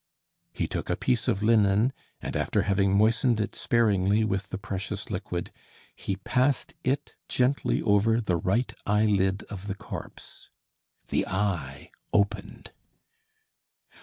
He 0.51 0.65
took 0.65 0.89
a 0.89 0.95
piece 0.95 1.27
of 1.27 1.43
linen 1.43 1.93
and, 2.23 2.35
after 2.35 2.63
having 2.63 2.97
moistened 2.97 3.39
it 3.39 3.55
sparingly 3.55 4.23
with 4.23 4.49
the 4.49 4.57
precious 4.57 5.11
liquid, 5.11 5.51
he 5.95 6.15
passed 6.15 6.73
it 6.83 7.13
gently 7.29 7.83
over 7.83 8.19
the 8.19 8.37
right 8.37 8.73
eyelid 8.87 9.43
of 9.43 9.67
the 9.67 9.75
corpse. 9.75 10.49
The 11.09 11.27
eye 11.27 11.91
opened! 12.11 12.71